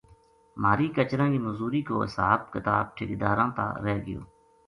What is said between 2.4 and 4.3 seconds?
کتاب ٹھیکیداراں تا رہ گیو